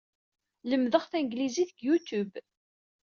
[0.69, 2.35] Lemdeɣ tamaziɣt deg YouTube.